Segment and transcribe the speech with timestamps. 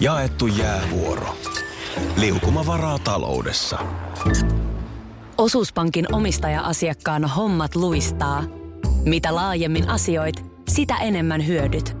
[0.00, 1.36] Jaettu jäävuoro.
[2.16, 3.78] Liukuma varaa taloudessa.
[5.38, 8.44] Osuuspankin omistaja-asiakkaan hommat luistaa.
[9.04, 11.96] Mitä laajemmin asioit, sitä enemmän hyödyt.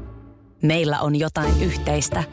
[0.62, 2.24] Meillä on jotain yhteistä.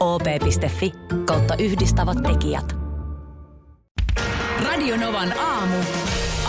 [0.00, 0.92] op.fi
[1.24, 2.76] kautta yhdistävät tekijät.
[4.64, 5.76] Radionovan aamu.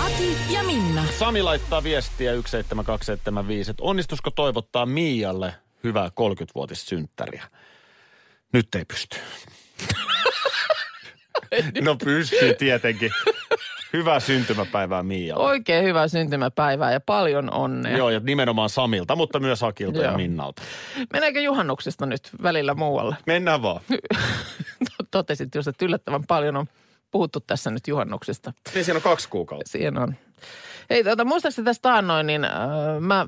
[0.06, 1.06] Ati ja Minna.
[1.20, 7.44] Sami laittaa viestiä 17275, että onnistusko toivottaa Mialle hyvää 30-vuotissynttäriä?
[8.54, 9.18] Nyt ei pysty.
[11.86, 13.12] no pystyy tietenkin.
[13.94, 15.44] Hyvää syntymäpäivää Mialle.
[15.44, 17.98] Oikein hyvää syntymäpäivää ja paljon onnea.
[17.98, 20.18] Joo, ja nimenomaan Samilta, mutta myös Akilta ja Joo.
[20.18, 20.62] Minnalta.
[21.14, 23.16] Meneekö juhannuksesta nyt välillä muualle?
[23.26, 23.82] Mennään vaan.
[25.12, 26.66] Totesit just, että yllättävän paljon on
[27.12, 28.54] puhuttu tässä nyt juhannuksesta.
[28.74, 29.72] Niin siinä on kaksi kuukautta.
[29.72, 30.16] Siinä on.
[30.90, 32.52] Hei, tuota, muistaakseni tästä taannoin, niin äh,
[33.00, 33.28] mä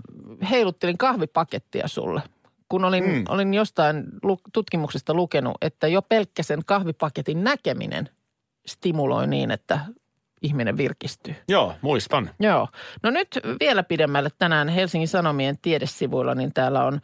[0.50, 2.22] heiluttelin kahvipakettia sulle.
[2.70, 3.24] Kun olin, mm.
[3.30, 8.10] olin jostain lu- tutkimuksesta lukenut, että jo pelkkä sen kahvipaketin näkeminen
[8.68, 9.80] stimuloi niin, että
[10.42, 11.36] ihminen virkistyy.
[11.50, 12.30] Joo, muistan.
[12.40, 12.68] Joo.
[13.04, 17.02] No nyt vielä pidemmälle tänään Helsingin Sanomien tiedesivuilla, niin täällä on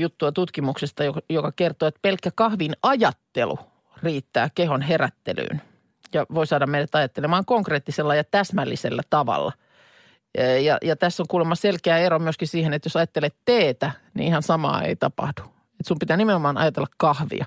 [0.00, 3.58] juttua tutkimuksesta, joka- joka kertoo, että pelkkä kahvin ajattelu
[4.02, 5.62] riittää kehon herättelyyn.
[6.12, 9.52] Ja voi saada meidät ajattelemaan konkreettisella ja täsmällisellä tavalla.
[10.38, 14.42] Ja, ja, tässä on kuulemma selkeä ero myöskin siihen, että jos ajattelet teetä, niin ihan
[14.42, 15.42] samaa ei tapahdu.
[15.80, 17.46] Et sun pitää nimenomaan ajatella kahvia.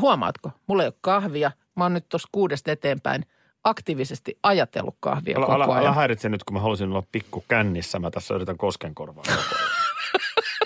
[0.00, 0.50] Huomaatko?
[0.66, 1.50] Mulla ei ole kahvia.
[1.76, 3.26] Mä oon nyt tuossa kuudesta eteenpäin
[3.64, 5.84] aktiivisesti ajatellut kahvia Älä, koko ajan.
[5.86, 7.98] älä häiritse nyt, kun mä halusin olla pikku kännissä.
[7.98, 9.24] Mä tässä yritän koskenkorvaa.
[9.24, 9.70] koko ajan.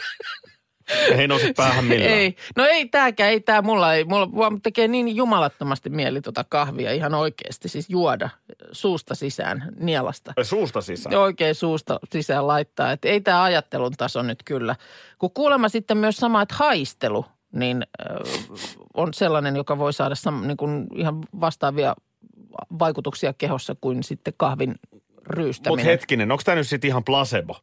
[1.19, 2.11] ei nouse päähän millään.
[2.11, 6.45] Ei, no ei tääkään, ei tää mulla ei, mulla vaan tekee niin jumalattomasti mieli tota
[6.49, 8.31] kahvia ihan oikeasti, siis juoda
[8.73, 10.33] suusta sisään nielasta.
[10.37, 11.17] Ai Suusta sisään.
[11.17, 14.77] Oikein suusta sisään laittaa, että ei tämä ajattelun taso nyt kyllä.
[15.19, 18.17] Kun kuulemma sitten myös sama, että haistelu, niin äh,
[18.95, 21.97] on sellainen, joka voi saada sam, niin kuin ihan vastaavia
[22.79, 24.75] vaikutuksia kehossa kuin sitten kahvin
[25.27, 25.73] ryystäminen.
[25.73, 27.57] Mutta hetkinen, onko tämä nyt sitten ihan placebo?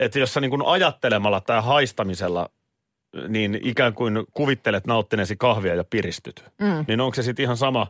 [0.00, 2.48] Että jos sä niin kun ajattelemalla tai haistamisella
[3.28, 6.84] niin ikään kuin kuvittelet nauttineesi kahvia ja piristyt, mm.
[6.88, 7.86] niin onko se sitten ihan sama,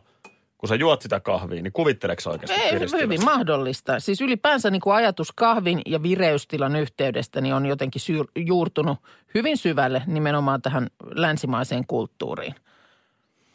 [0.57, 3.03] kun sä juot sitä kahvia, niin kuvitteleeko oikeasti Ei, piristyvästi?
[3.03, 3.99] hyvin mahdollista.
[3.99, 8.97] Siis ylipäänsä niin kuin ajatus kahvin ja vireystilan yhteydestä niin on jotenkin syr- juurtunut
[9.35, 12.55] hyvin syvälle nimenomaan tähän länsimaiseen kulttuuriin.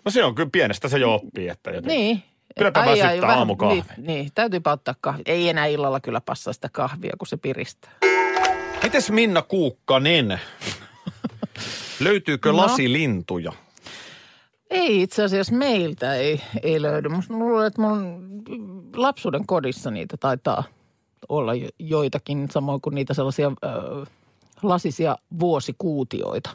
[0.05, 1.99] No se on kyllä pienestä se jo oppii, että jotenkin.
[1.99, 2.23] Niin.
[2.59, 3.75] Kylläpä väsyttää vähän- aamukahvi.
[3.75, 5.23] Niin, niin, täytyypä ottaa kahvi.
[5.27, 7.93] Ei enää illalla kyllä passaa sitä kahvia, kun se piristää.
[8.83, 10.41] Mites Minna Kuukkanen?
[12.01, 12.57] Löytyykö No.
[12.57, 13.53] lasilintuja?
[14.71, 17.09] Ei itse asiassa meiltä ei, ei löydy.
[17.09, 18.23] Musta luulen, että mun
[18.97, 20.65] lapsuuden kodissa niitä taitaa
[21.29, 24.07] olla jo- joitakin, samoin kuin niitä sellaisia ö,
[24.63, 26.51] lasisia vuosikuutioita.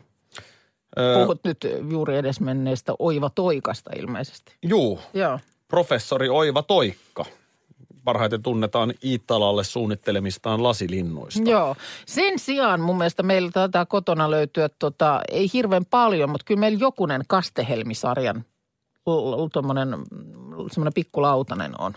[1.00, 1.58] Öö, Puhut nyt
[1.92, 4.56] juuri edesmenneestä Oiva Toikasta ilmeisesti.
[4.64, 5.40] juu, Joo.
[5.68, 7.26] professori Oiva Toikka.
[8.08, 11.50] Parhaiten tunnetaan Iittalalle suunnittelemistaan lasilinnuista.
[11.50, 11.76] Joo.
[12.06, 16.78] Sen sijaan mun mielestä meillä taitaa kotona löytyä, tota, ei hirveän paljon, mutta kyllä meillä
[16.80, 18.46] jokunen Kastehelmisarjan
[19.54, 19.90] tuommoinen
[20.72, 21.94] semmoinen pikkulautanen on.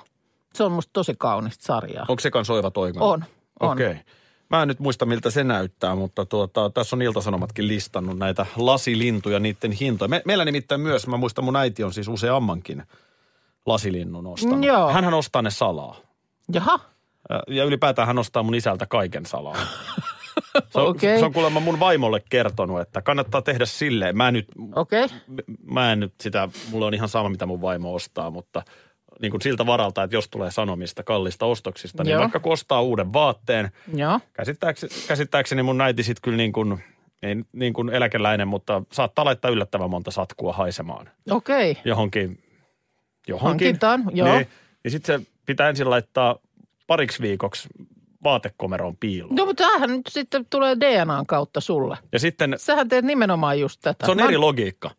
[0.54, 2.06] Se on musta tosi kaunista sarjaa.
[2.09, 2.72] Onko se kans Oiva?
[2.77, 3.25] On, on.
[3.60, 3.91] Okei.
[3.91, 4.03] Okay.
[4.50, 9.38] Mä en nyt muista, miltä se näyttää, mutta tuota, tässä on Iltasanomatkin listannut näitä lasilintuja,
[9.38, 10.09] niiden hintoja.
[10.09, 12.82] Me, meillä nimittäin myös, mä muistan, mun äiti on siis useammankin
[13.66, 14.65] lasilinnun ostanut.
[14.65, 14.91] Joo.
[14.91, 15.97] Hänhän ostaa ne salaa.
[16.53, 16.81] Jaha,
[17.48, 19.56] Ja- ylipäätään hän ostaa mun isältä kaiken salaa.
[20.71, 21.19] Se on, Okei.
[21.19, 24.16] se on kuulemma mun vaimolle kertonut, että kannattaa tehdä silleen.
[24.16, 24.47] Mä en nyt.
[24.75, 25.09] Okay.
[25.65, 28.62] mä en nyt sitä, mulla on ihan sama mitä mun vaimo ostaa, mutta
[29.22, 32.21] niin kuin siltä varalta, että jos tulee sanomista kallista ostoksista, niin Joo.
[32.21, 34.21] vaikka kun ostaa uuden vaatteen, Joo.
[34.32, 36.84] käsittääkseni, käsittääkseni mun äiti sitten kyllä niin kuin,
[37.22, 41.71] ei niin kuin eläkeläinen, mutta saattaa laittaa yllättävän monta satkua haisemaan Okei.
[41.71, 41.82] Okay.
[41.84, 42.42] johonkin.
[43.28, 43.66] Johonkin.
[43.66, 44.36] Hankintaan, joo.
[44.36, 44.48] Niin,
[44.84, 46.36] niin sitten se pitää ensin laittaa
[46.86, 47.69] pariksi viikoksi
[48.25, 49.34] vaatekomeroon piiloon.
[49.34, 51.98] No mutta tämähän nyt sitten tulee DNAn kautta sulle.
[52.12, 54.06] Ja sitten Sähän teet nimenomaan just tätä.
[54.06, 54.91] se on Mä- eri logiikka.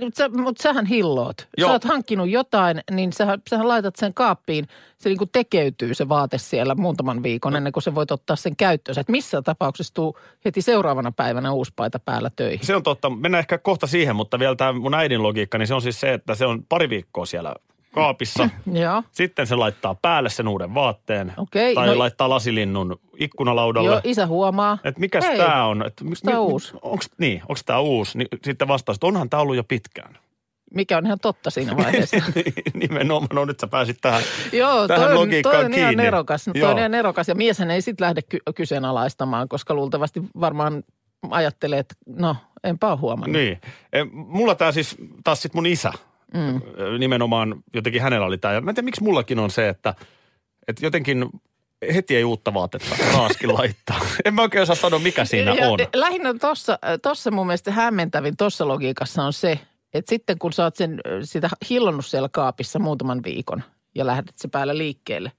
[0.00, 1.48] Mutta sä, mut sähän hilloot.
[1.58, 1.68] Joo.
[1.68, 4.66] Sä oot hankkinut jotain, niin sähän, sähän laitat sen kaappiin.
[4.98, 8.98] Se niinku tekeytyy se vaate siellä muutaman viikon ennen kuin sä voit ottaa sen käyttöön.
[8.98, 12.66] Et missä tapauksessa tuu heti seuraavana päivänä uusi paita päällä töihin.
[12.66, 13.10] Se on totta.
[13.10, 16.12] Mennään ehkä kohta siihen, mutta vielä tämä mun äidin logiikka, niin se on siis se,
[16.14, 17.54] että se on pari viikkoa siellä
[17.94, 18.48] kaapissa.
[18.82, 19.02] Joo.
[19.12, 21.32] Sitten se laittaa päälle sen uuden vaatteen.
[21.36, 23.90] Okei, Tai no- laittaa lasilinnun ikkunalaudalle.
[23.90, 24.78] Joo, isä huomaa.
[24.84, 25.86] Että mikäs Hei, tämä on?
[25.86, 26.72] Et, onks tää uusi?
[26.82, 28.18] Onks, niin, onko tämä uusi?
[28.18, 30.18] Niin, sitten vastaus, että onhan tämä ollut jo pitkään.
[30.74, 32.16] Mikä on ihan totta siinä vaiheessa.
[32.74, 34.22] Nimenomaan, no nyt sä pääsit tähän,
[34.52, 36.04] Joo, tähän toi, on- logiikkaan toi on ihan kiinni.
[36.04, 36.44] nerokas.
[36.44, 36.70] Toi Joo.
[36.70, 40.82] on ihan nerokas ja mieshän ei sitten lähde ky- kyseenalaistamaan, koska luultavasti varmaan
[41.30, 43.36] ajattelee, että no enpä ole huomannut.
[43.36, 43.60] Niin.
[44.12, 45.92] Mulla tämä siis, taas sit mun isä,
[46.34, 46.60] mm.
[46.98, 48.54] nimenomaan jotenkin hänellä oli tämä.
[48.54, 49.94] Ja mä en tiedä, miksi mullakin on se, että,
[50.68, 51.26] että jotenkin
[51.94, 54.00] heti ei uutta vaatetta taaskin laittaa.
[54.24, 55.78] En mä oikein osaa sanoa, mikä siinä ja on.
[55.94, 59.60] Lähinnä tuossa, tossa mun mielestä hämmentävin tuossa logiikassa on se,
[59.94, 63.62] että sitten kun sä oot sen, sitä hillonnut siellä kaapissa muutaman viikon
[63.94, 65.32] ja lähdet se päällä liikkeelle,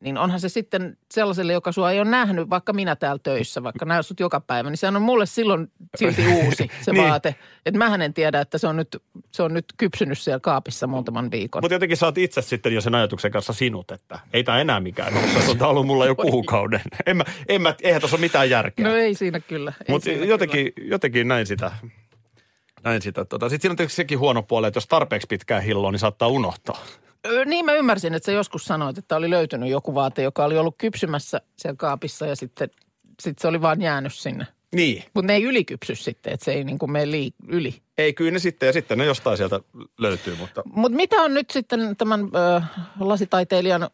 [0.00, 3.84] niin onhan se sitten sellaiselle, joka sua ei ole nähnyt, vaikka minä täällä töissä, vaikka
[3.84, 7.04] näy sut joka päivä, niin se on mulle silloin silti uusi se Niin.
[7.08, 7.34] vaate.
[7.66, 9.02] Että mähän en tiedä, että se on, nyt,
[9.32, 11.62] se on nyt kypsynyt siellä kaapissa muutaman viikon.
[11.62, 14.80] Mutta jotenkin sä oot itse sitten jo sen ajatuksen kanssa sinut, että ei tämä enää
[14.80, 15.42] mikään ole.
[15.44, 16.80] Se on ollut mulla jo kuukauden.
[17.06, 18.88] En mä, en mä, eihän tuossa ole mitään järkeä.
[18.88, 19.72] No ei siinä kyllä.
[19.88, 21.72] Mutta jotenkin, jotenkin näin sitä.
[22.84, 23.24] Näin sitä.
[23.24, 23.48] Tota.
[23.48, 26.78] Sitten siinä on tietysti sekin huono puoli, että jos tarpeeksi pitkään hilloa, niin saattaa unohtaa.
[27.46, 30.74] Niin mä ymmärsin, että sä joskus sanoit, että oli löytynyt joku vaate, joka oli ollut
[30.78, 32.70] kypsymässä siellä kaapissa ja sitten
[33.22, 34.46] sit se oli vaan jäänyt sinne.
[34.74, 35.04] Niin.
[35.14, 37.82] Mutta ne ei ylikypsy sitten, että se ei niin kuin mene lii- yli.
[37.98, 39.60] Ei, kyllä ne sitten, ja sitten ne jostain sieltä
[39.98, 42.60] löytyy, mutta Mutta mitä on nyt sitten tämän ö,
[43.00, 43.88] lasitaiteilijan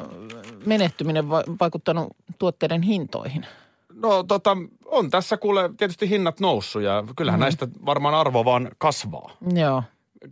[0.67, 2.09] menehtyminen va- vaikuttanut
[2.39, 3.47] tuotteiden hintoihin?
[3.95, 7.43] No tota, on tässä kuule tietysti hinnat noussut ja kyllähän mm.
[7.43, 9.37] näistä varmaan arvo vaan kasvaa.
[9.55, 9.83] Joo.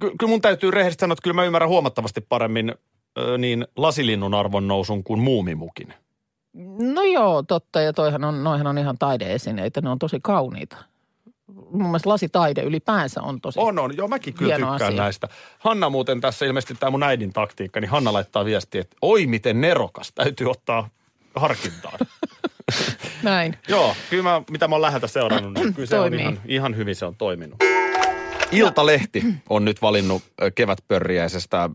[0.01, 2.75] Ky- kyllä mun täytyy rehellisesti sanoa, että kyllä mä ymmärrän huomattavasti paremmin
[3.19, 5.95] ö, niin lasilinnun arvon nousun kuin muumimukin.
[6.95, 7.81] No joo, totta.
[7.81, 9.81] Ja toihan on, noihan on ihan taideesineitä.
[9.81, 10.77] Ne on tosi kauniita.
[11.71, 13.61] Mun mielestä lasitaide ylipäänsä on tosi.
[13.61, 13.97] On, on.
[13.97, 15.03] Joo, mäkin kyllä Hieno tykkään asia.
[15.03, 15.29] näistä.
[15.59, 19.61] Hanna muuten tässä ilmeisesti tämä mun äidin taktiikka, niin Hanna laittaa viestiä, että oi miten
[19.61, 20.89] nerokas, täytyy ottaa
[21.37, 21.99] harkintaan.
[23.23, 23.57] Näin.
[23.69, 26.21] Joo, kyllä mä, mitä mä oon läheltä seurannut, niin kyllä se on Toimii.
[26.21, 27.57] ihan, ihan hyvin se on toiminut.
[28.55, 30.23] Iltalehti on nyt valinnut
[30.55, 31.71] kevätpörriäisestä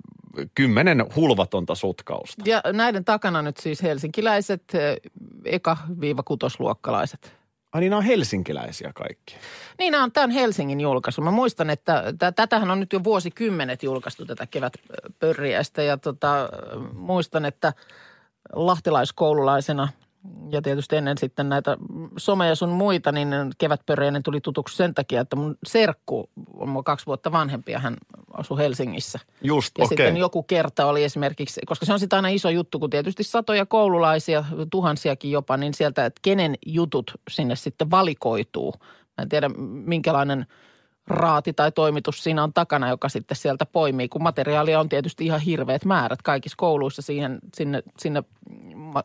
[0.55, 2.43] kymmenen hulvatonta sutkausta.
[2.45, 4.63] Ja näiden takana nyt siis helsinkiläiset
[5.45, 7.33] eka-kutosluokkalaiset.
[7.71, 9.35] Ai niin, nämä on helsinkiläisiä kaikki.
[9.79, 11.21] Niin, nämä on, tämä on Helsingin julkaisu.
[11.21, 15.83] Mä muistan, että tä- tätähän on nyt jo vuosikymmenet julkaistu tätä kevätpörriäistä.
[15.83, 16.49] Ja tota,
[16.93, 17.73] muistan, että
[18.53, 19.87] lahtelaiskoululaisena
[20.51, 21.77] ja tietysti ennen sitten näitä
[22.17, 27.05] someja sun muita, niin kevätpörriäinen tuli tutuksi sen takia, että mun serkku on mua kaksi
[27.05, 27.97] vuotta vanhempi ja hän
[28.33, 29.19] asui Helsingissä.
[29.43, 29.97] Just, Ja okei.
[29.97, 33.65] sitten joku kerta oli esimerkiksi, koska se on sitten aina iso juttu, kun tietysti satoja
[33.65, 38.73] koululaisia, tuhansiakin jopa, niin sieltä, että kenen jutut sinne sitten valikoituu.
[39.17, 39.49] Mä en tiedä,
[39.85, 40.45] minkälainen
[41.09, 45.39] raati tai toimitus siinä on takana, joka sitten sieltä poimii, kun materiaalia on tietysti ihan
[45.39, 46.21] hirveät määrät.
[46.21, 48.23] Kaikissa kouluissa siihen, sinne, sinne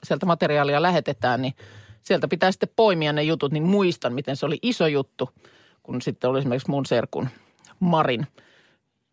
[0.04, 1.54] sieltä materiaalia lähetetään, niin
[2.02, 5.30] sieltä pitää sitten poimia ne jutut, niin muistan, miten se oli iso juttu,
[5.82, 7.28] kun sitten oli esimerkiksi mun serkun
[7.80, 8.26] Marin.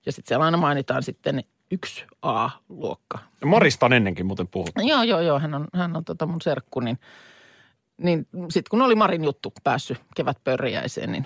[0.06, 3.20] Ja sitten siellä aina mainitaan sitten yksi A-luokka.
[3.46, 4.82] Marista on ennenkin muuten puhuttu.
[4.82, 7.00] Joo, joo, joo, hän on, hän on tota mun serkku, niin,
[7.98, 11.26] niin sitten kun oli Marin juttu päässyt kevätpörriäiseen, niin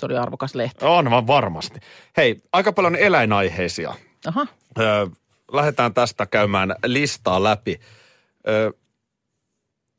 [0.00, 0.84] se oli arvokas lehti.
[0.84, 1.80] On vaan varmasti.
[2.16, 3.94] Hei, aika paljon eläinaiheisia.
[4.26, 4.46] Aha,
[4.78, 5.06] Öö,
[5.52, 7.80] lähdetään tästä käymään listaa läpi.
[8.48, 8.70] Öö,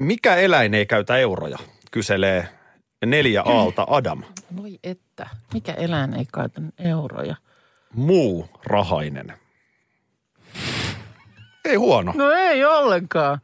[0.02, 1.58] mikä eläin ei käytä euroja,
[1.92, 2.48] kyselee
[3.06, 4.24] neljä aalta Adam.
[4.58, 5.30] voi että.
[5.54, 7.36] Mikä eläin ei käytä euroja?
[7.94, 9.34] Muu rahainen.
[11.66, 12.14] Ei huono.
[12.16, 13.40] No ei ollenkaan.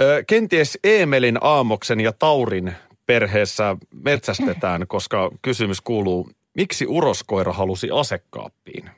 [0.00, 2.76] Öö, kenties Eemelin, Aamoksen ja Taurin
[3.08, 8.90] perheessä metsästetään, koska kysymys kuuluu, miksi uroskoira halusi asekaappiin?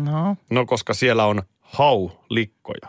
[0.00, 2.88] No, No, koska siellä on haulikkoja.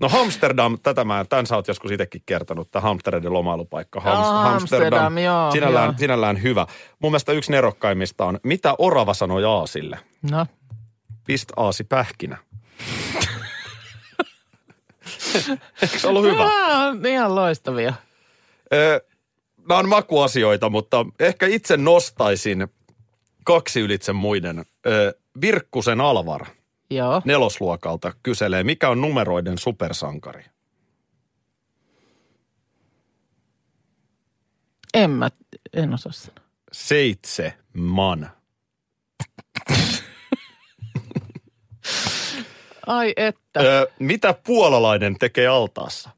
[0.00, 4.00] No Amsterdam, tätä mä, tämän sä oot joskus itsekin kertonut, tämä hamstereiden lomailupaikka.
[4.04, 5.98] Aa, Amsterdam, joo, sinällään, joo.
[5.98, 6.66] sinällään hyvä.
[6.98, 9.98] Mun mielestä yksi nerokkaimmista on, mitä orava sanoi aasille?
[10.30, 10.46] no.
[11.26, 12.38] Pist aasi pähkinä.
[15.82, 16.50] Eikö se ollut hyvä?
[17.10, 17.94] Ihan loistavia.
[18.72, 19.04] Ö,
[19.68, 22.68] Nämä on makuasioita, mutta ehkä itse nostaisin
[23.44, 24.64] kaksi ylitse muiden.
[24.86, 26.46] Ö, Virkkusen Alvar
[26.90, 27.22] Joo.
[27.24, 30.44] nelosluokalta kyselee, mikä on numeroiden supersankari?
[34.94, 35.30] En mä,
[35.72, 36.46] en osaa sanoa.
[36.72, 37.54] Seitse
[42.86, 43.60] Ai että.
[43.60, 46.10] Ö, mitä puolalainen tekee altaassa?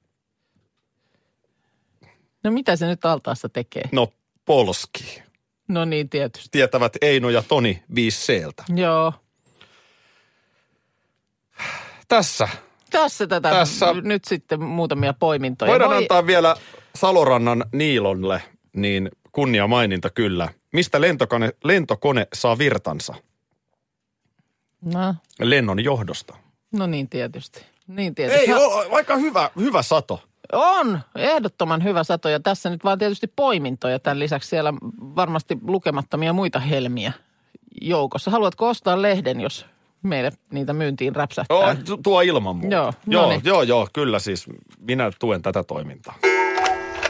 [2.45, 3.83] No mitä se nyt altaassa tekee?
[3.93, 4.13] No,
[4.45, 5.23] polski.
[5.69, 6.49] No niin, tietysti.
[6.53, 8.65] Tietävät Eino ja Toni 5Cltä.
[8.77, 9.13] Joo.
[12.09, 12.49] Tässä.
[12.91, 13.87] Tässä tätä Tässä.
[14.03, 15.71] nyt sitten muutamia poimintoja.
[15.71, 16.57] Voidaan Voi- antaa vielä
[16.95, 18.43] Salorannan Niilolle
[18.77, 20.49] niin kunnia maininta kyllä.
[20.73, 23.15] Mistä lentokone, lentokone saa virtansa?
[24.85, 26.37] No, Lennon johdosta.
[26.73, 27.63] No niin tietysti.
[27.87, 28.41] Niin tietysti.
[28.41, 30.23] Ei, Ha- o, aika hyvä, hyvä sato.
[30.53, 33.99] On, ehdottoman hyvä sato ja tässä nyt vaan tietysti poimintoja.
[33.99, 34.75] Tämän lisäksi siellä
[35.17, 37.13] varmasti lukemattomia muita helmiä
[37.81, 38.31] joukossa.
[38.31, 39.67] Haluatko ostaa lehden, jos
[40.03, 41.57] meille niitä myyntiin räpsähtää?
[41.57, 42.77] Oh, tu- tuo ilman muuta.
[42.77, 43.41] Joo, joo, noniin.
[43.45, 44.47] joo, joo, kyllä siis
[44.81, 46.15] minä tuen tätä toimintaa.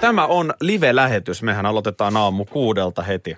[0.01, 1.43] Tämä on live-lähetys.
[1.43, 3.37] Mehän aloitetaan aamu kuudelta heti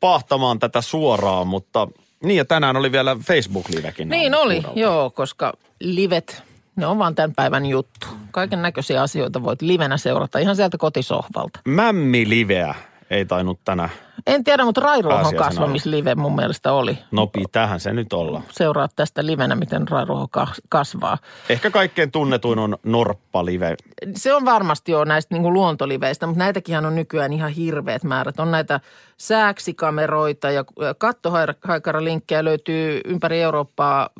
[0.00, 1.88] pahtamaan tätä suoraan, mutta
[2.24, 4.08] niin ja tänään oli vielä Facebook-livekin.
[4.08, 4.80] Niin oli, kuudelta.
[4.80, 6.42] joo, koska livet,
[6.76, 8.06] ne on vaan tämän päivän juttu.
[8.30, 11.60] Kaiken näköisiä asioita voit livenä seurata ihan sieltä kotisohvalta.
[11.64, 12.74] Mämmi-liveä
[13.10, 13.88] ei tainnut tänä.
[14.26, 16.98] En tiedä, mutta Rairuohon kasvamislive mun mielestä oli.
[17.10, 18.42] No tähän se nyt olla.
[18.50, 21.18] Seuraa tästä livenä, miten Rairuoho kas- kasvaa.
[21.48, 23.76] Ehkä kaikkein tunnetuin on Norppa-live.
[24.14, 28.40] Se on varmasti jo näistä niin luontoliveistä, mutta näitäkin on nykyään ihan hirveät määrät.
[28.40, 28.80] On näitä
[29.16, 30.64] sääksikameroita ja
[30.98, 34.10] kattohaikaralinkkejä löytyy ympäri Eurooppaa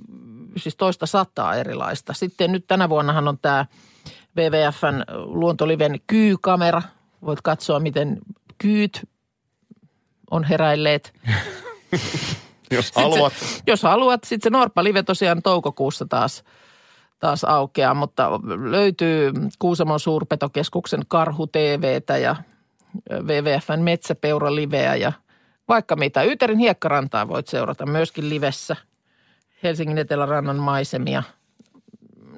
[0.56, 2.12] siis toista sataa erilaista.
[2.12, 3.66] Sitten nyt tänä vuonnahan on tämä
[4.36, 6.82] WWFn luontoliven kyykamera.
[7.26, 8.18] Voit katsoa, miten
[8.58, 9.08] kyyt
[10.30, 11.12] on heräilleet.
[12.70, 13.32] Jos haluat.
[13.66, 16.44] Jos haluat, sitten se Norppa Live tosiaan toukokuussa taas,
[17.18, 18.30] taas aukeaa, mutta
[18.70, 22.36] löytyy Kuusamon suurpetokeskuksen Karhu TVtä ja
[23.12, 25.12] WWFn Metsäpeura Liveä ja
[25.68, 26.22] vaikka mitä.
[26.22, 28.76] Yterin hiekkarantaa voit seurata myöskin livessä.
[29.62, 31.22] Helsingin Etelärannan maisemia.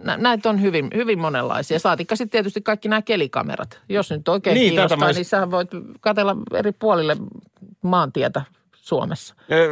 [0.04, 1.78] Nä- Näitä on hyvin, hyvin monenlaisia.
[1.78, 3.78] Saatikka sitten tietysti kaikki nämä kelikamerat.
[3.88, 7.16] Jos nyt oikein Niin, kiinnostaa, mä- niin sähän voit katella eri puolille
[7.82, 8.42] maantietä
[8.76, 9.34] Suomessa.
[9.48, 9.68] Eh,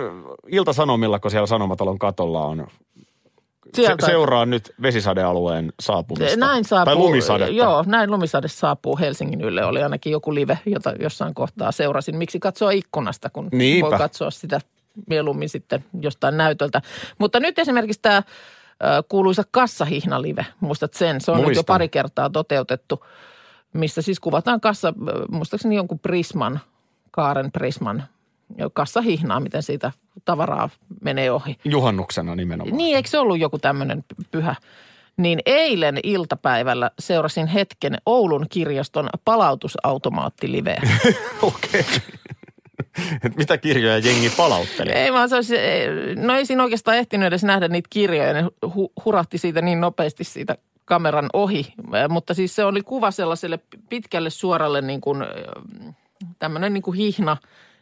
[0.49, 2.67] Ilta-Sanomilla, kun siellä Sanomatalon katolla on.
[3.75, 6.37] Se, seuraa nyt vesisadealueen saapumista.
[6.37, 6.85] Näin saapuu.
[6.95, 7.53] Tai lumisadetta.
[7.55, 9.65] Joo, näin lumisade saapuu Helsingin ylle.
[9.65, 12.17] Oli ainakin joku live, jota jossain kohtaa seurasin.
[12.17, 13.91] Miksi katsoa ikkunasta, kun Niinpä.
[13.91, 14.61] voi katsoa sitä
[15.09, 16.83] mieluummin sitten jostain näytöltä.
[17.19, 18.23] Mutta nyt esimerkiksi tämä
[19.09, 21.21] kuuluisa kassahihnalive, muistat sen?
[21.21, 21.65] Se on nyt jo Muistan.
[21.67, 23.05] pari kertaa toteutettu,
[23.73, 24.95] missä siis kuvataan kassa,
[25.31, 26.61] muistaakseni jonkun Prisman,
[27.11, 28.05] Kaaren Prisman
[28.73, 29.93] kassahihnaa, miten siitä
[30.25, 30.69] tavaraa
[31.03, 31.59] menee ohi.
[31.65, 32.77] Juhannuksena nimenomaan.
[32.77, 34.55] Niin, eikö se ollut joku tämmöinen pyhä?
[35.17, 40.83] Niin eilen iltapäivällä seurasin hetken Oulun kirjaston palautusautomaattiliveä.
[41.43, 41.85] Okei.
[43.37, 44.91] Mitä kirjoja jengi palautteli?
[44.91, 45.55] ei vaan se olisi,
[46.17, 48.33] no ei siinä oikeastaan ehtinyt edes nähdä niitä kirjoja.
[48.33, 51.75] Ne hu- hurahti siitä niin nopeasti siitä kameran ohi.
[52.09, 55.25] Mutta siis se oli kuva sellaiselle pitkälle suoralle niin kuin
[56.39, 57.37] tämmöinen niin kuin hihna,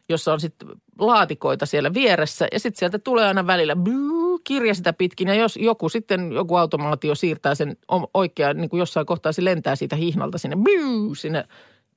[0.09, 0.69] jossa on sitten
[0.99, 2.47] laatikoita siellä vieressä.
[2.53, 5.29] Ja sitten sieltä tulee aina välillä buu, kirja sitä pitkin.
[5.29, 7.77] Ja jos joku sitten, joku automaatio siirtää sen
[8.15, 11.45] oikeaan, niin kuin jossain kohtaa se lentää siitä hihnalta sinne, buu, sinne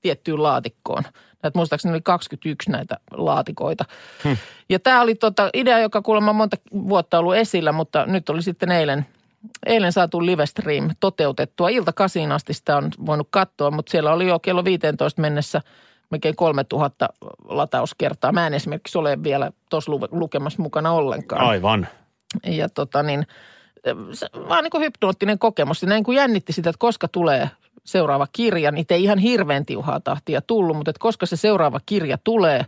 [0.02, 1.04] tiettyyn laatikkoon.
[1.44, 3.86] Näitä muistaakseni oli 21 näitä laatikoita.
[4.24, 4.38] Hmm.
[4.70, 8.72] Ja tämä oli tota idea, joka kuulemma monta vuotta ollut esillä, mutta nyt oli sitten
[8.72, 9.06] eilen,
[9.66, 11.70] eilen saatu livestream toteutettua.
[11.70, 15.62] Ilta kasiin asti sitä on voinut katsoa, mutta siellä oli jo kello 15 mennessä
[16.10, 17.10] melkein 3000
[17.44, 18.32] latauskertaa.
[18.32, 21.42] Mä en esimerkiksi ole vielä tuossa lukemassa mukana ollenkaan.
[21.42, 21.88] Aivan.
[22.46, 23.28] Ja tota niin,
[24.12, 25.84] se, vaan niin kuin hypnoottinen kokemus.
[25.84, 27.50] Näin kun jännitti sitä, että koska tulee
[27.90, 32.18] seuraava kirja, niin ei ihan hirveän tiuhaa tahtia tullut, mutta että koska se seuraava kirja
[32.24, 32.66] tulee,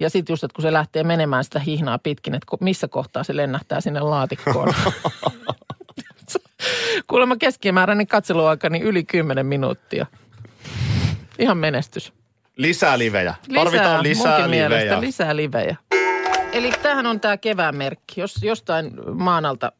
[0.00, 3.36] ja sitten just, että kun se lähtee menemään sitä hihnaa pitkin, että missä kohtaa se
[3.36, 4.74] lennähtää sinne laatikkoon.
[7.06, 10.06] Kuulemma keskimääräinen katseluaika niin yli 10 minuuttia.
[11.38, 12.12] Ihan menestys.
[12.56, 13.34] Lisää livejä.
[13.54, 15.00] Tarvitaan lisää munkin mielestä livejä.
[15.00, 15.76] lisää livejä.
[16.52, 18.20] Eli tämähän on tämä kevään merkki.
[18.20, 19.72] Jos jostain maanalta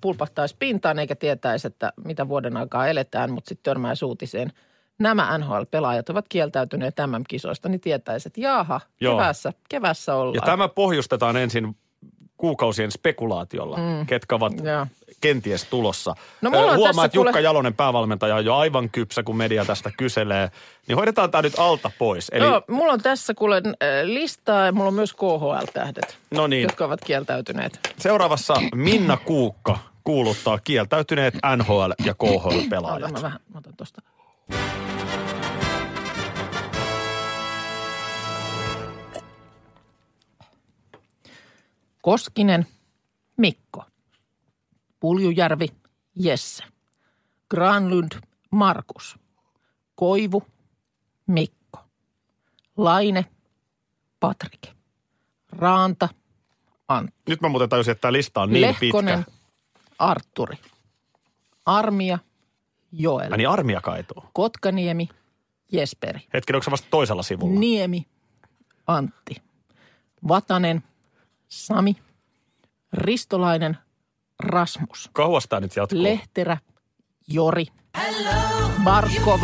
[0.00, 4.52] pulpahtaisi pintaan eikä tietäisi, että mitä vuoden aikaa eletään, mutta sitten törmäisi uutiseen.
[4.98, 9.14] Nämä NHL-pelaajat ovat kieltäytyneet MM-kisoista, niin tietäisi, että jaaha, Joo.
[9.16, 10.34] keväässä, keväässä ollaan.
[10.34, 11.76] Ja tämä pohjustetaan ensin
[12.36, 14.06] kuukausien spekulaatiolla, mm.
[14.06, 14.86] ketkä ovat Joo.
[15.20, 16.14] Kenties tulossa.
[16.42, 19.36] No mulla on Huomaa, tässä että Jukka kuule- Jalonen päävalmentaja on jo aivan kypsä, kun
[19.36, 20.50] media tästä kyselee.
[20.88, 22.28] Niin hoidetaan tämä nyt alta pois.
[22.32, 23.62] Eli, Joo, mulla on tässä kuule
[24.04, 27.80] listaa ja mulla on myös KHL-tähdet, no niin, jotka ovat kieltäytyneet.
[27.98, 33.12] seuraavassa Minna Kuukka kuuluttaa kieltäytyneet NHL- ja KHL-pelaajat.
[33.12, 34.02] mä vähän, mä otan tosta.
[42.02, 42.66] Koskinen,
[43.36, 43.84] Mikko.
[45.00, 45.66] Puljujärvi,
[46.14, 46.64] Jesse.
[47.50, 48.12] Granlund,
[48.50, 49.18] Markus.
[49.94, 50.42] Koivu,
[51.26, 51.80] Mikko.
[52.76, 53.26] Laine,
[54.20, 54.68] Patrik.
[55.52, 56.08] Raanta,
[56.88, 57.14] Antti.
[57.28, 59.32] Nyt mä muuten tajusin, että tämä lista on niin Lehkonen, pitkä.
[59.98, 60.58] Arturi.
[61.66, 62.18] Armia,
[62.92, 63.32] Joel.
[63.32, 64.24] Ai niin armia kaituu.
[64.32, 65.08] Kotkaniemi,
[65.72, 66.20] Jesperi.
[66.34, 67.60] Hetken, onko se vasta toisella sivulla?
[67.60, 68.06] Niemi,
[68.86, 69.42] Antti.
[70.28, 70.82] Vatanen,
[71.48, 71.96] Sami.
[72.92, 73.78] Ristolainen,
[74.44, 75.10] Rasmus.
[75.12, 76.02] Kauas tämä nyt jatkuu?
[76.02, 76.56] Lehterä,
[77.28, 77.66] Jori,
[77.96, 79.40] Hello, Markov,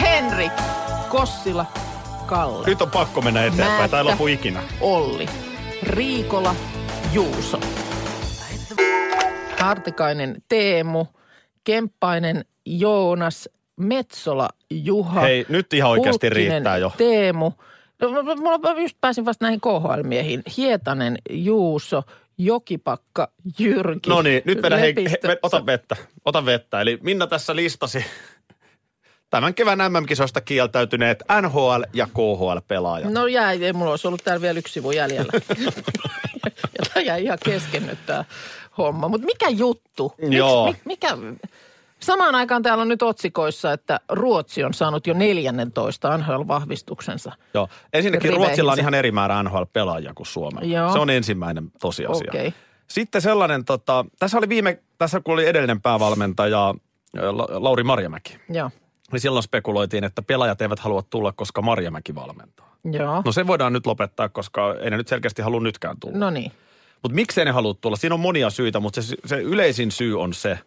[0.00, 0.50] Henri,
[1.08, 1.66] Kossila,
[2.26, 2.66] Kalle.
[2.66, 4.62] Nyt on pakko mennä eteenpäin, Määttä, tai lopu ikinä.
[4.80, 5.26] Olli,
[5.82, 6.54] Riikola,
[7.12, 7.60] Juuso.
[9.58, 11.06] Hartikainen Teemu,
[11.64, 15.20] Kemppainen Joonas, Metsola Juha.
[15.20, 16.92] Hei, nyt ihan oikeasti Hulkkinen, riittää jo.
[16.96, 17.52] Teemu,
[18.10, 20.42] Mulla just pääsin vasta näihin KHL-miehiin.
[20.56, 22.02] Hietanen Juuso,
[22.38, 23.28] Jokipakka
[23.58, 24.10] Jyrki.
[24.10, 25.28] No niin, nyt vedä, hei, Lepistö.
[25.28, 25.96] he, ota vettä.
[26.24, 26.80] Ota vettä.
[26.80, 28.04] Eli Minna tässä listasi
[29.30, 33.12] tämän kevään MM-kisoista kieltäytyneet NHL- ja KHL-pelaajat.
[33.12, 35.32] No jäi, ei mulla olisi ollut täällä vielä yksi sivu jäljellä.
[36.78, 38.24] ja tämä jäi ihan kesken nyt tämä
[38.78, 39.08] homma.
[39.08, 40.14] Mutta mikä juttu?
[40.22, 40.66] Miks- Joo.
[40.72, 41.08] mi- mikä,
[42.02, 47.32] samaan aikaan täällä on nyt otsikoissa, että Ruotsi on saanut jo 14 NHL-vahvistuksensa.
[47.54, 47.68] Joo.
[47.92, 48.46] Ensinnäkin Riveihinsä.
[48.46, 50.68] Ruotsilla on ihan eri määrä NHL-pelaajia kuin Suomella.
[50.68, 50.92] Joo.
[50.92, 52.30] Se on ensimmäinen tosiasia.
[52.30, 52.54] Okei.
[52.88, 58.38] Sitten sellainen, tota, tässä oli viime, tässä kun oli edellinen päävalmentaja ä, La- Lauri Marjamäki,
[58.48, 58.70] Joo.
[59.12, 62.76] niin silloin spekuloitiin, että pelaajat eivät halua tulla, koska Marjamäki valmentaa.
[62.92, 63.22] Joo.
[63.24, 66.18] No se voidaan nyt lopettaa, koska ei ne nyt selkeästi halua nytkään tulla.
[66.18, 66.52] No niin.
[67.02, 67.96] Mutta miksei ne halua tulla?
[67.96, 70.58] Siinä on monia syitä, mutta se, se yleisin syy on se,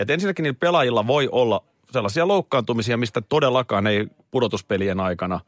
[0.00, 5.40] että ensinnäkin niillä pelaajilla voi olla sellaisia loukkaantumisia, mistä todellakaan ei pudotuspelien aikana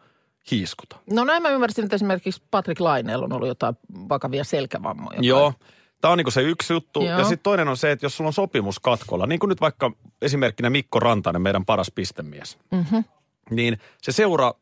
[0.50, 0.96] hiiskuta.
[1.10, 5.18] No näin mä ymmärsin, että esimerkiksi Patrick Laineella on ollut jotain vakavia selkävammoja.
[5.22, 5.52] Joo.
[6.00, 7.02] Tämä on niinku se yksi juttu.
[7.02, 7.18] Joo.
[7.18, 9.92] Ja sitten toinen on se, että jos sulla on sopimus katkolla, niin kuin nyt vaikka
[10.22, 13.04] esimerkkinä Mikko Rantanen, meidän paras pistemies, mm-hmm.
[13.50, 14.54] niin se seura,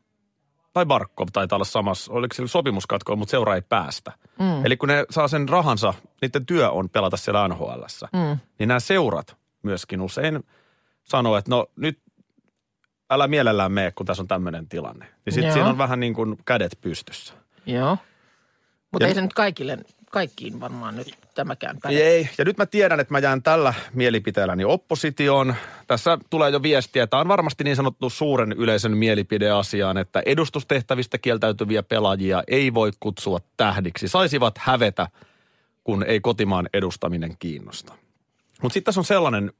[0.73, 4.11] tai Barkov taitaa olla samassa, oliko sillä sopimuskatkolla, mutta seura ei päästä.
[4.39, 4.65] Mm.
[4.65, 7.81] Eli kun ne saa sen rahansa, niiden työ on pelata siellä nhl
[8.13, 8.37] mm.
[8.59, 10.43] niin nämä seurat myöskin usein
[11.03, 11.99] sanoo, että no nyt
[13.09, 15.05] älä mielellään mene, kun tässä on tämmöinen tilanne.
[15.25, 17.33] Niin sitten siinä on vähän niin kuin kädet pystyssä.
[17.65, 17.97] Joo.
[18.91, 19.77] Mutta ei se nyt kaikille,
[20.11, 21.97] kaikkiin varmaan nyt tämäkään päde.
[21.97, 25.55] Ei, ja nyt mä tiedän, että mä jään tällä mielipiteelläni oppositioon.
[25.87, 31.83] Tässä tulee jo viestiä, että on varmasti niin sanottu suuren yleisön mielipideasiaan, että edustustehtävistä kieltäytyviä
[31.83, 34.07] pelaajia ei voi kutsua tähdiksi.
[34.07, 35.07] Saisivat hävetä,
[35.83, 37.93] kun ei kotimaan edustaminen kiinnosta.
[38.61, 39.53] Mutta sitten tässä on sellainen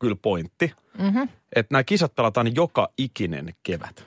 [0.00, 1.28] kyllä pointti, mm-hmm.
[1.56, 4.04] että nämä kisat pelataan joka ikinen kevät.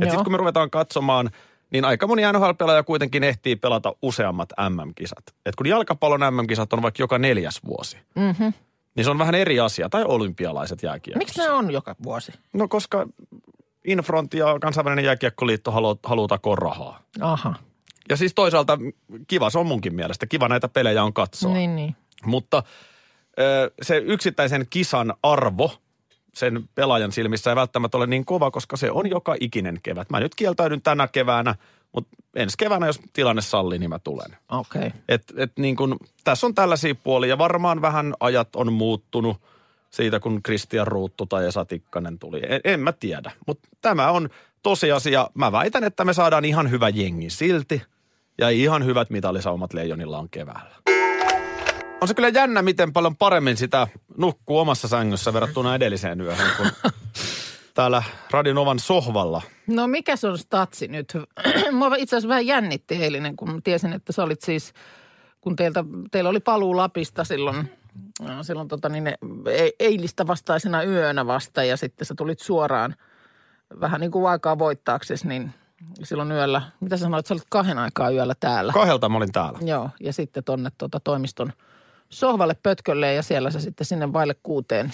[0.00, 1.30] Sitten kun me ruvetaan katsomaan,
[1.70, 5.24] niin aika moni NHL-pelaaja kuitenkin ehtii pelata useammat MM-kisat.
[5.46, 8.52] Et kun jalkapallon MM-kisat on vaikka joka neljäs vuosi, Mm-hmm.
[8.96, 9.88] niin se on vähän eri asia.
[9.88, 11.18] Tai olympialaiset jääkiekossa.
[11.18, 12.32] Miksi nämä on joka vuosi?
[12.52, 13.06] No koska
[13.84, 17.02] Infront ja kansainvälinen jääkiekkoliitto haluaa, haluaa takoa rahaa.
[17.20, 17.54] Aha.
[18.08, 18.78] Ja siis toisaalta
[19.26, 20.26] kiva se on munkin mielestä.
[20.26, 21.52] Kiva näitä pelejä on katsoa.
[21.52, 21.96] Niin, niin.
[22.24, 22.62] Mutta
[23.82, 25.72] se yksittäisen kisan arvo
[26.34, 30.10] sen pelaajan silmissä ei välttämättä ole niin kova, koska se on joka ikinen kevät.
[30.10, 31.54] Mä nyt kieltäydyn tänä keväänä,
[31.92, 34.36] mutta ensi keväänä, jos tilanne sallii, niin mä tulen.
[34.48, 34.86] Okei.
[34.86, 35.00] Okay.
[35.08, 37.38] Et, et niin kun, tässä on tällaisia puolia.
[37.38, 39.36] Varmaan vähän ajat on muuttunut
[39.90, 42.40] siitä, kun Kristian Ruuttu tai Esa Tikkanen tuli.
[42.48, 44.28] En, en mä tiedä, mutta tämä on
[44.62, 45.30] tosiasia.
[45.34, 47.82] Mä väitän, että me saadaan ihan hyvä jengi silti.
[48.38, 51.03] Ja ihan hyvät mitalisaumat leijonilla on keväällä.
[52.00, 56.90] On se kyllä jännä, miten paljon paremmin sitä nukkuu omassa sängyssä verrattuna edelliseen yöhön, kun
[57.74, 59.42] täällä Radinovan sohvalla.
[59.66, 61.12] No mikä se on statsi nyt?
[61.72, 64.72] Mua itse asiassa vähän jännitti eilinen, kun tiesin, että sä olit siis,
[65.40, 67.70] kun teiltä, teillä oli paluu Lapista silloin,
[68.42, 69.14] silloin tota niin,
[69.80, 72.94] eilistä vastaisena yönä vasta ja sitten sä tulit suoraan
[73.80, 75.54] vähän niin kuin aikaa voittaaksesi, niin
[76.02, 78.72] silloin yöllä, mitä sä sanoit, sä olit kahden aikaa yöllä täällä.
[78.72, 79.58] Kahdelta mä olin täällä.
[79.62, 81.52] Joo, ja sitten tonne tuota, toimiston
[82.14, 84.92] sohvalle pötkölle ja siellä sä sitten sinne vaille kuuteen,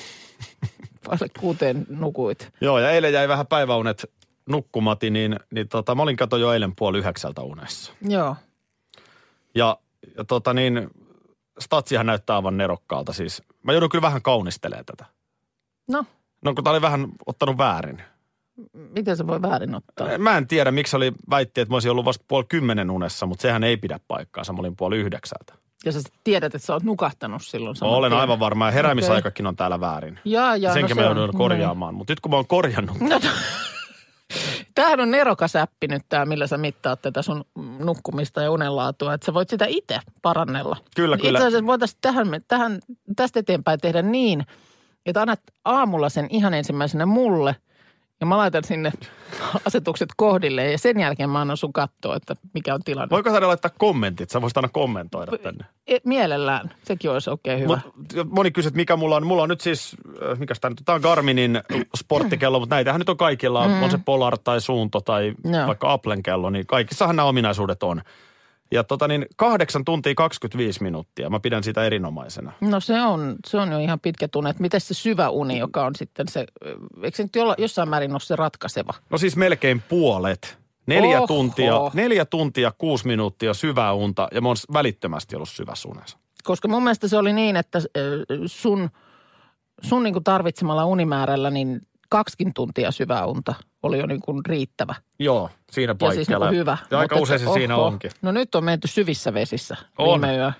[1.08, 2.52] vaille kuuteen nukuit.
[2.60, 4.10] Joo, ja eilen jäi vähän päiväunet
[4.48, 7.92] nukkumati, niin, niin tota, mä olin kato jo eilen puoli yhdeksältä unessa.
[8.02, 8.36] Joo,
[9.54, 9.76] Ja,
[10.16, 10.90] ja tota niin,
[11.58, 13.42] statsihan näyttää aivan nerokkaalta siis.
[13.62, 15.04] Mä joudun kyllä vähän kaunistelemaan tätä.
[15.88, 16.04] no
[16.44, 18.02] No kun tää oli vähän ottanut väärin.
[18.74, 20.18] miten se voi väärin ottaa?
[20.18, 23.42] Mä en tiedä, miksi oli väitti, että mä olisin ollut vasta puoli kymmenen unessa, mutta
[23.42, 24.52] sehän ei pidä paikkaansa.
[24.52, 25.54] Mä olin puoli yhdeksältä.
[25.84, 28.20] Ja sä tiedät, että sä oot nukahtanut silloin saman Olen tien.
[28.20, 30.18] aivan varma, ja heräämisaikakin on täällä väärin.
[30.24, 33.20] Jaa, jaa, Senkin no mä joudun korjaamaan, mutta nyt kun mä oon korjannut, No,
[34.74, 37.44] Tämähän on nerokas appi nyt tämä, millä sä mittaat tätä sun
[37.78, 40.76] nukkumista ja unenlaatua, että sä voit sitä itse parannella.
[40.96, 41.38] Kyllä, kyllä.
[41.38, 42.80] Itse asiassa voitaisiin tähän, tähän,
[43.16, 44.46] tästä eteenpäin tehdä niin,
[45.06, 47.56] että annat aamulla sen ihan ensimmäisenä mulle
[48.20, 48.92] ja mä laitan sinne
[49.66, 53.10] asetukset kohdille ja sen jälkeen mä annan sun katsoa, että mikä on tilanne.
[53.10, 54.30] voiko saada laittaa kommentit?
[54.30, 55.64] Sä voisit aina kommentoida tänne.
[55.86, 57.80] E, mielellään, sekin olisi oikein hyvä.
[57.96, 59.26] Mut moni kysyy, mikä mulla on.
[59.26, 59.96] Mulla on nyt siis,
[60.32, 61.60] äh, mikä tämä nyt, tämä on Garminin
[61.96, 63.68] sporttikello, mutta näitähän nyt on kaikilla.
[63.68, 63.82] Mm.
[63.82, 65.66] On se Polar tai Suunto tai Joo.
[65.66, 68.02] vaikka Applen kello, niin kaikissahan nämä ominaisuudet on.
[68.72, 71.30] Ja tota niin, kahdeksan tuntia 25 minuuttia.
[71.30, 72.52] Mä pidän sitä erinomaisena.
[72.60, 74.50] No se on, se on jo ihan pitkä tunne.
[74.50, 76.46] Että miten se syvä uni, joka on sitten se,
[77.02, 78.94] eikö se nyt jolla, jossain määrin ole se ratkaiseva?
[79.10, 80.58] No siis melkein puolet.
[80.86, 81.26] Neljä Oho.
[81.26, 86.18] tuntia, neljä tuntia, kuusi minuuttia syvää unta ja mä oon välittömästi ollut syvässä unessa.
[86.44, 87.78] Koska mun mielestä se oli niin, että
[88.46, 88.90] sun,
[89.82, 94.94] sun niin tarvitsemalla unimäärällä niin kaksikin tuntia syvää unta oli jo niin kuin riittävä.
[95.18, 96.14] Joo, siinä Ja paikalla.
[96.14, 96.78] siis niin kuin hyvä.
[96.90, 98.10] Ja aika Mutta usein se että siinä oho, onkin.
[98.22, 100.20] No nyt on menty syvissä vesissä On.
[100.20, 100.52] viime yö.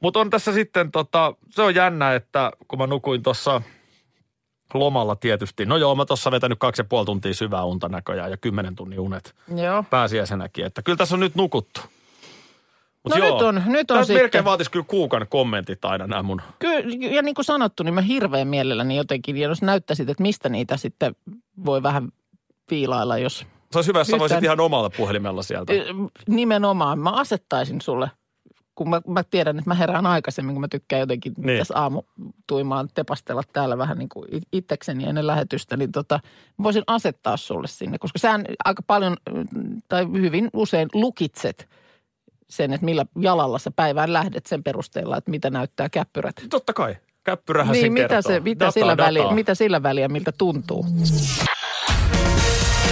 [0.00, 3.62] Mutta on tässä sitten, tota, se on jännä, että kun mä nukuin tuossa
[4.74, 5.66] lomalla tietysti.
[5.66, 9.00] No joo, mä tuossa vetänyt kaksi ja puoli tuntia syvää unta näköjään ja kymmenen tunnin
[9.00, 9.84] unet Joo.
[9.90, 10.66] pääsiäisenäkin.
[10.66, 11.80] Että kyllä tässä on nyt nukuttu.
[13.04, 14.44] Mut No nyt on- nyt on Tässä melkein sitten.
[14.44, 16.42] vaatisi kyllä kuukan kommentit aina nämä mun.
[16.58, 20.48] Kyllä, ja niin kuin sanottu, niin mä hirveän mielelläni jotenkin, ja jos näyttäisit, että mistä
[20.48, 21.16] niitä sitten
[21.64, 22.08] voi vähän
[22.70, 23.38] viilailla, jos
[23.72, 25.72] Se olisi hyvä, jos sä voisit Yhtään- ihan omalla puhelimella sieltä.
[26.28, 28.10] Nimenomaan mä asettaisin sulle,
[28.74, 31.58] kun mä, mä tiedän, että mä herään aikaisemmin, kun mä tykkään jotenkin Niin.
[31.58, 36.20] tässä aamutuimaan tepastella täällä vähän niin kuin it- itsekseni ennen lähetystä, niin tota,
[36.62, 39.16] voisin asettaa sulle sinne, koska sä aika paljon
[39.88, 41.68] tai hyvin usein lukitset
[42.50, 46.34] sen, että millä jalalla sä päivään lähdet sen perusteella, että mitä näyttää käppyrät.
[46.50, 46.96] Totta kai.
[47.24, 48.32] Käppyrähän Niin, sen mitä, kertoo.
[48.32, 49.06] se, mitä, Dataa, sillä dataa.
[49.06, 50.86] väliä, mitä sillä väliä, miltä tuntuu?